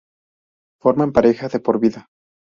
[0.79, 2.07] Forman pareja de por vida.